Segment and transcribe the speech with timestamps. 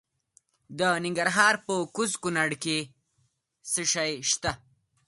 [0.79, 2.77] د ننګرهار په کوز کونړ کې
[3.71, 4.51] څه شی شته؟